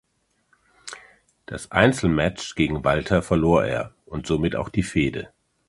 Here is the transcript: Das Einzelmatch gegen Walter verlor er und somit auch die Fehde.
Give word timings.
Das 1.45 1.69
Einzelmatch 1.69 2.55
gegen 2.55 2.83
Walter 2.83 3.21
verlor 3.21 3.63
er 3.65 3.93
und 4.07 4.25
somit 4.25 4.55
auch 4.55 4.69
die 4.69 4.81
Fehde. 4.81 5.31